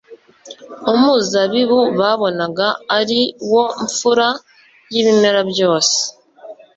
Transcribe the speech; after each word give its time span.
umuzabibu 0.91 1.79
babonaga 1.99 2.67
ari 2.99 3.21
wo 3.51 3.65
mfura 3.85 4.27
y'ibimera 4.93 5.41
byose, 5.51 5.97